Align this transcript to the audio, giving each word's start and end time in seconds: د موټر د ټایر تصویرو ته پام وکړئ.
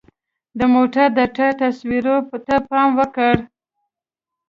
د 0.59 0.61
موټر 0.73 1.07
د 1.17 1.19
ټایر 1.35 1.53
تصویرو 1.59 2.15
ته 2.47 2.55
پام 2.69 2.89
وکړئ. 2.99 3.37